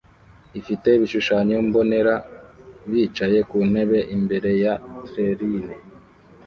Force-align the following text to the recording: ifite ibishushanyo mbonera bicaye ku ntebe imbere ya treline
ifite 0.59 0.87
ibishushanyo 0.93 1.55
mbonera 1.67 2.15
bicaye 2.89 3.39
ku 3.49 3.57
ntebe 3.69 3.99
imbere 4.15 4.49
ya 4.63 4.73
treline 5.07 5.75